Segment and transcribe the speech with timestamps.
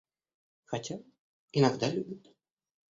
[0.65, 0.99] Хотя,
[1.51, 2.27] иногда любит.